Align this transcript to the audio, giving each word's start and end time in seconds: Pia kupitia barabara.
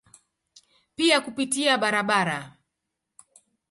Pia 0.95 1.21
kupitia 1.25 1.77
barabara. 1.81 2.39